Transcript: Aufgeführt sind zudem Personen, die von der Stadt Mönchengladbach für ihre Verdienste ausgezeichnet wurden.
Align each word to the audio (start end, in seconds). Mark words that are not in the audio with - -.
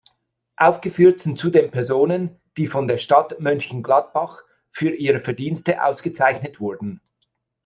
Aufgeführt 0.57 1.19
sind 1.19 1.37
zudem 1.37 1.69
Personen, 1.69 2.41
die 2.57 2.65
von 2.65 2.87
der 2.87 2.97
Stadt 2.97 3.39
Mönchengladbach 3.39 4.41
für 4.71 4.89
ihre 4.95 5.19
Verdienste 5.19 5.83
ausgezeichnet 5.83 6.59
wurden. 6.59 7.01